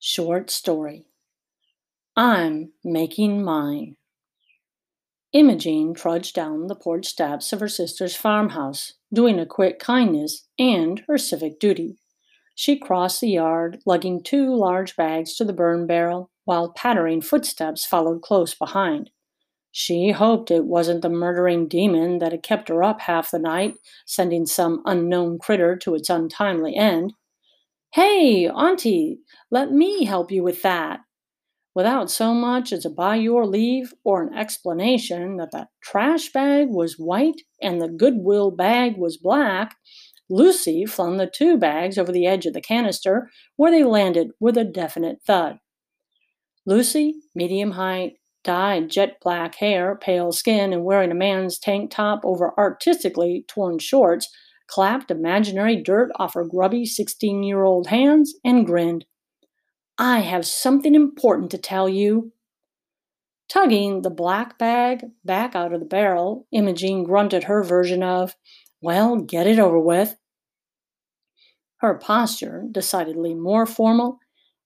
[0.00, 1.06] Short story.
[2.16, 3.96] I'm making mine.
[5.32, 11.02] Imogene trudged down the porch steps of her sister's farmhouse, doing a quick kindness and
[11.08, 11.98] her civic duty.
[12.54, 17.84] She crossed the yard, lugging two large bags to the burn barrel, while pattering footsteps
[17.84, 19.10] followed close behind.
[19.72, 23.76] She hoped it wasn't the murdering demon that had kept her up half the night,
[24.06, 27.14] sending some unknown critter to its untimely end.
[27.92, 29.20] Hey, Auntie,
[29.50, 31.00] let me help you with that.
[31.74, 36.68] Without so much as a by your leave or an explanation that the trash bag
[36.68, 39.76] was white and the goodwill bag was black,
[40.28, 44.58] Lucy flung the two bags over the edge of the canister, where they landed with
[44.58, 45.58] a definite thud.
[46.66, 52.20] Lucy, medium height, dyed jet black hair, pale skin, and wearing a man's tank top
[52.24, 54.28] over artistically torn shorts,
[54.68, 59.04] clapped imaginary dirt off her grubby 16 year old hands and grinned.
[59.98, 62.32] I have something important to tell you.
[63.48, 68.36] Tugging the black bag back out of the barrel, Imogene grunted her version of,
[68.80, 70.16] Well, get it over with.
[71.78, 74.18] Her posture, decidedly more formal,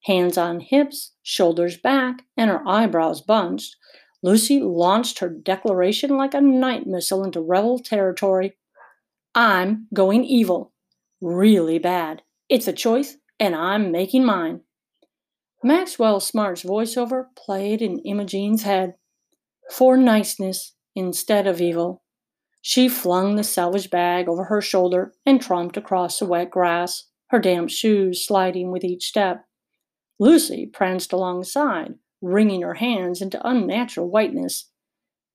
[0.04, 3.76] hands on hips, shoulders back, and her eyebrows bunched,
[4.22, 8.56] Lucy launched her declaration like a night missile into rebel territory.
[9.34, 10.72] I'm going evil.
[11.20, 12.22] Really bad.
[12.48, 14.60] It's a choice, and I'm making mine.
[15.64, 18.94] Maxwell Smart's voiceover played in Imogene's head.
[19.70, 22.02] For niceness instead of evil.
[22.60, 27.38] She flung the salvage bag over her shoulder and tromped across the wet grass, her
[27.38, 29.44] damp shoes sliding with each step.
[30.18, 34.70] Lucy pranced alongside, wringing her hands into unnatural whiteness.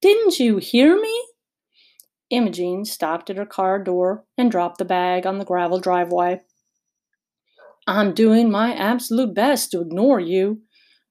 [0.02, 1.26] Didn't you hear me?
[2.30, 6.42] Imogene stopped at her car door and dropped the bag on the gravel driveway.
[7.88, 10.62] I'm doing my absolute best to ignore you.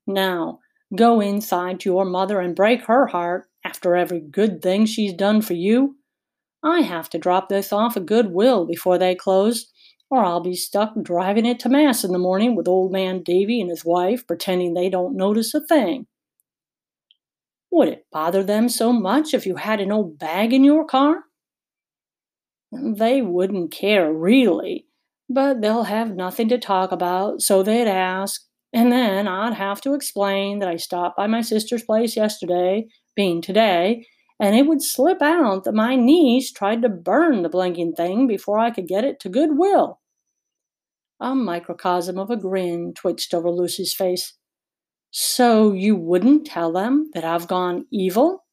[0.07, 0.61] Now,
[0.95, 5.41] go inside to your mother and break her heart after every good thing she's done
[5.41, 5.97] for you.
[6.63, 9.73] I have to drop this off at Goodwill before they close,
[10.11, 13.61] or I'll be stuck driving it to Mass in the morning with old man Davy
[13.61, 16.07] and his wife pretending they don't notice a thing.
[17.77, 21.25] Would it bother them so much if you had an old bag in your car?
[22.73, 24.87] They wouldn't care, really,
[25.29, 28.41] but they'll have nothing to talk about, so they'd ask,
[28.73, 33.43] and then I'd have to explain that I stopped by my sister's place yesterday, being
[33.43, 34.07] today,
[34.41, 38.59] and it would slip out that my niece tried to burn the blinking thing before
[38.59, 40.01] I could get it to Goodwill.
[41.21, 44.33] A microcosm of a grin twitched over Lucy's face.
[45.11, 48.45] So you wouldn't tell them that I've gone evil?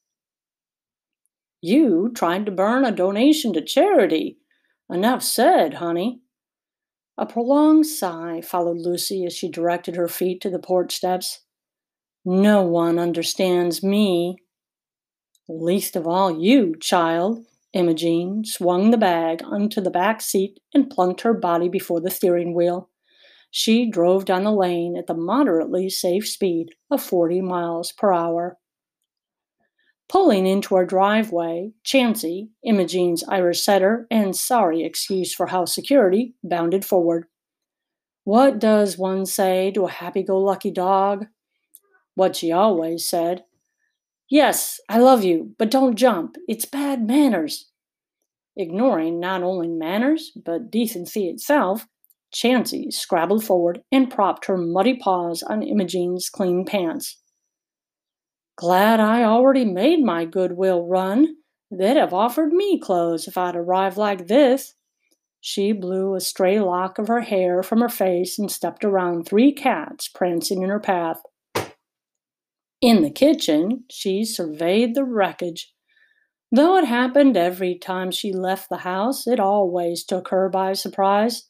[1.62, 4.38] You tried to burn a donation to charity.
[4.90, 6.22] Enough said, honey.
[7.18, 11.42] A prolonged sigh followed Lucy as she directed her feet to the porch steps.
[12.26, 14.38] No one understands me.
[15.48, 17.46] Least of all you, child.
[17.74, 22.54] Imogene swung the bag onto the back seat and plunked her body before the steering
[22.54, 22.90] wheel.
[23.56, 28.58] She drove down the lane at the moderately safe speed of 40 miles per hour.
[30.10, 36.84] Pulling into her driveway, Chansey, Imogene's Irish setter and sorry excuse for house security, bounded
[36.84, 37.28] forward.
[38.24, 41.28] What does one say to a happy go lucky dog?
[42.16, 43.44] What she always said.
[44.32, 46.38] Yes, I love you, but don't jump.
[46.48, 47.70] It's bad manners.
[48.58, 51.86] Ignoring not only manners, but decency itself,
[52.34, 57.20] Chansey scrabbled forward and propped her muddy paws on Imogene's clean pants.
[58.56, 61.36] Glad I already made my goodwill run.
[61.72, 64.74] They'd have offered me clothes if I'd arrived like this.
[65.42, 69.52] She blew a stray lock of her hair from her face and stepped around three
[69.52, 71.22] cats prancing in her path.
[72.82, 75.74] In the kitchen, she surveyed the wreckage.
[76.52, 81.50] Though it happened every time she left the house, it always took her by surprise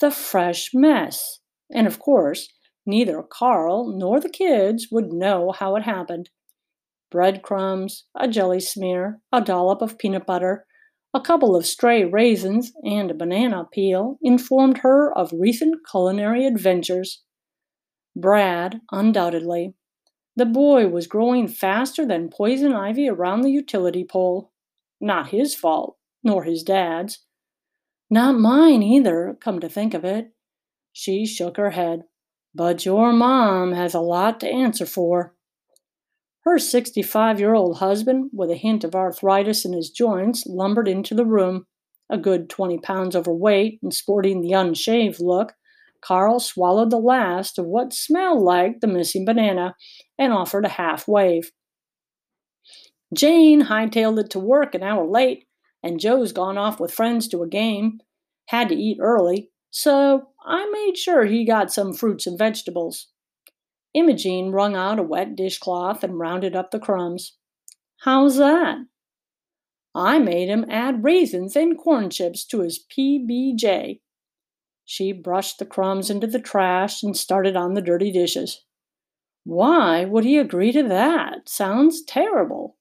[0.00, 1.40] the fresh mess.
[1.72, 2.48] And of course,
[2.86, 6.30] neither Carl nor the kids would know how it happened.
[7.10, 10.66] Breadcrumbs, a jelly smear, a dollop of peanut butter,
[11.12, 17.22] a couple of stray raisins, and a banana peel informed her of recent culinary adventures.
[18.14, 19.74] Brad, undoubtedly.
[20.36, 24.52] The boy was growing faster than poison ivy around the utility pole.
[25.00, 27.26] Not his fault, nor his dad's.
[28.10, 30.32] Not mine either, come to think of it.
[30.92, 32.02] She shook her head.
[32.54, 35.34] But your mom has a lot to answer for.
[36.44, 41.14] Her 65 year old husband, with a hint of arthritis in his joints, lumbered into
[41.14, 41.66] the room,
[42.10, 45.52] a good 20 pounds overweight and sporting the unshaved look,
[46.00, 49.76] Carl swallowed the last of what smelled like the missing banana
[50.18, 51.52] and offered a half wave.
[53.14, 55.44] Jane hightailed it to work an hour late,
[55.82, 58.00] and Joe's gone off with friends to a game.
[58.46, 63.08] Had to eat early, so I made sure he got some fruits and vegetables.
[63.94, 67.36] Imogene wrung out a wet dishcloth and rounded up the crumbs.
[67.98, 68.78] How's that?
[69.94, 74.00] I made him add raisins and corn chips to his PBJ.
[74.84, 78.64] She brushed the crumbs into the trash and started on the dirty dishes.
[79.44, 81.48] Why would he agree to that?
[81.48, 82.76] Sounds terrible.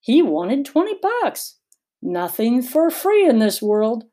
[0.00, 1.58] He wanted 20 bucks.
[2.02, 4.04] Nothing for free in this world.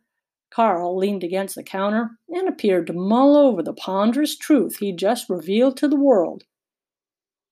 [0.51, 5.29] Carl leaned against the counter and appeared to mull over the ponderous truth he just
[5.29, 6.43] revealed to the world.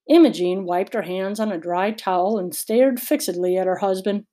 [0.09, 4.25] Imogene wiped her hands on a dry towel and stared fixedly at her husband.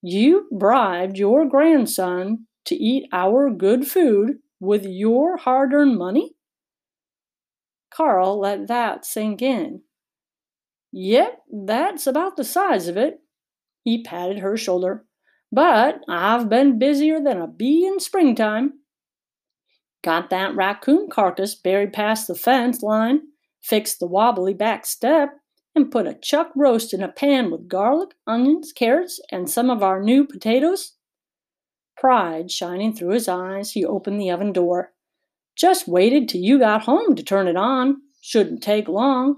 [0.00, 6.32] You bribed your grandson to eat our good food with your hard earned money?
[7.90, 9.82] Carl let that sink in.
[10.92, 13.18] Yep, that's about the size of it.
[13.84, 15.04] He patted her shoulder.
[15.52, 18.74] But I've been busier than a bee in springtime.
[20.02, 23.22] Got that raccoon carcass buried past the fence line,
[23.62, 25.30] fixed the wobbly back step,
[25.74, 29.82] and put a chuck roast in a pan with garlic, onions, carrots, and some of
[29.82, 30.94] our new potatoes.
[31.96, 34.92] Pride shining through his eyes, he opened the oven door.
[35.56, 37.96] Just waited till you got home to turn it on.
[38.20, 39.36] Shouldn't take long.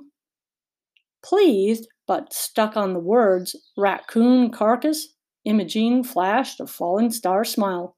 [1.23, 5.15] Pleased, but stuck on the words raccoon carcass,
[5.49, 7.97] Imogene flashed a falling star smile.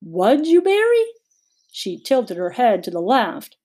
[0.00, 1.04] What'd you bury?
[1.70, 3.58] She tilted her head to the left.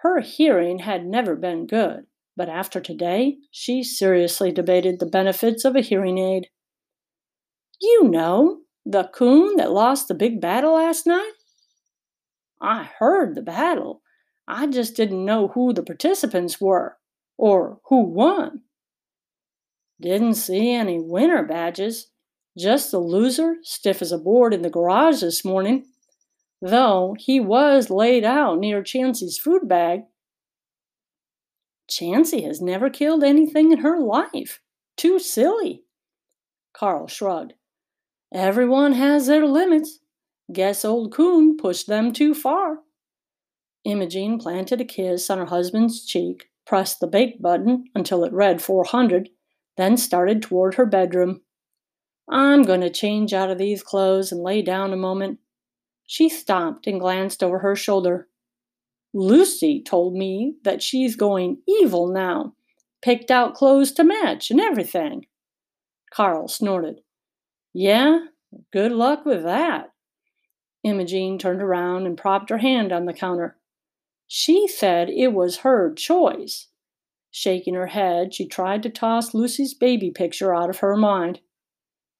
[0.00, 2.04] Her hearing had never been good,
[2.36, 6.48] but after today, she seriously debated the benefits of a hearing aid.
[7.80, 11.32] You know, the coon that lost the big battle last night?
[12.60, 14.02] I heard the battle.
[14.46, 16.98] I just didn't know who the participants were,
[17.38, 18.64] or who won.
[19.98, 22.10] Didn't see any winner badges.
[22.58, 25.84] Just the loser, stiff as a board in the garage this morning,
[26.60, 30.00] though he was laid out near Chansey's food bag.
[31.88, 34.60] Chansey has never killed anything in her life.
[34.96, 35.84] Too silly.
[36.72, 37.54] Carl shrugged.
[38.34, 40.00] Everyone has their limits.
[40.52, 42.78] Guess old Coon pushed them too far.
[43.84, 48.60] Imogene planted a kiss on her husband's cheek, pressed the bake button until it read
[48.60, 49.28] 400,
[49.76, 51.42] then started toward her bedroom.
[52.30, 55.38] I'm going to change out of these clothes and lay down a moment.
[56.06, 58.28] She stopped and glanced over her shoulder.
[59.14, 62.54] Lucy told me that she's going evil now.
[63.00, 65.26] Picked out clothes to match and everything.
[66.12, 67.00] Carl snorted.
[67.72, 68.18] Yeah,
[68.72, 69.92] good luck with that.
[70.84, 73.56] Imogene turned around and propped her hand on the counter.
[74.26, 76.68] She said it was her choice.
[77.30, 81.40] Shaking her head, she tried to toss Lucy's baby picture out of her mind.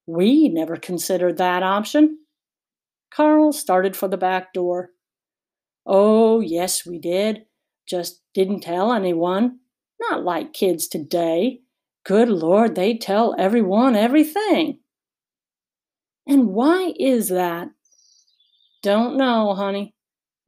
[0.09, 2.17] We never considered that option.
[3.13, 4.89] Carl started for the back door.
[5.85, 7.45] Oh, yes, we did.
[7.87, 9.59] Just didn't tell anyone.
[10.01, 11.59] Not like kids today.
[12.05, 14.79] Good Lord, they tell everyone everything.
[16.25, 17.67] And why is that?
[18.81, 19.93] Don't know, honey.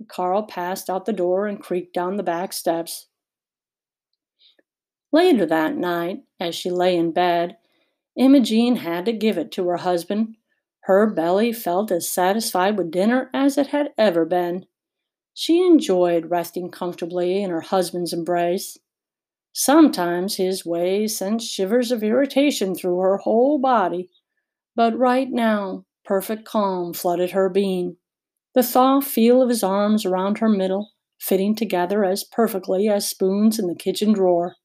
[0.08, 3.10] Carl passed out the door and creaked down the back steps.
[5.12, 7.58] Later that night, as she lay in bed,
[8.18, 10.36] Imogene had to give it to her husband.
[10.82, 14.66] Her belly felt as satisfied with dinner as it had ever been.
[15.34, 18.78] She enjoyed resting comfortably in her husband's embrace.
[19.54, 24.10] Sometimes his ways sent shivers of irritation through her whole body,
[24.76, 27.98] but right now perfect calm flooded her being.
[28.56, 33.60] The soft feel of his arms around her middle, fitting together as perfectly as spoons
[33.60, 34.56] in the kitchen drawer.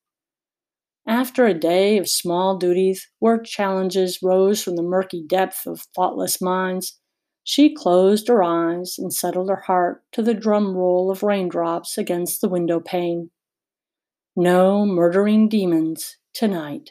[1.26, 6.40] After a day of small duties, work challenges rose from the murky depth of thoughtless
[6.40, 7.00] minds,
[7.42, 12.40] she closed her eyes and settled her heart to the drum roll of raindrops against
[12.40, 13.32] the window pane.
[14.36, 16.90] No murdering demons tonight.